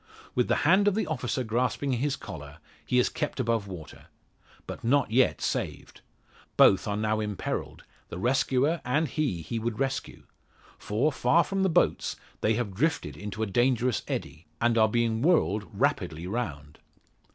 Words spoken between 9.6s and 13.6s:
rescue. For, far from the boats, they have drifted into a